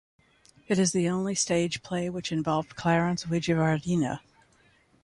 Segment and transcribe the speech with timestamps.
[0.67, 4.21] It is the only stage play which involved Clarence Wijewardena.